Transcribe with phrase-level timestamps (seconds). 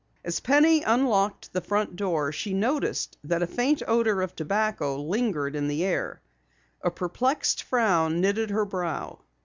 [0.25, 5.55] As Penny unlocked the front door, she noticed that a faint odor of tobacco lingered
[5.55, 6.23] in the air.
[6.81, 9.19] A perplexed frown knitted her brow.